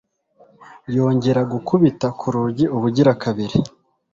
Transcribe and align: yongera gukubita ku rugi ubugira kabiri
yongera 0.95 1.41
gukubita 1.53 2.07
ku 2.19 2.25
rugi 2.33 2.65
ubugira 2.75 3.11
kabiri 3.23 3.57